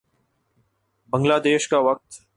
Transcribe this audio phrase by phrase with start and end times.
[1.09, 2.21] بنگلہ دیش کا وقت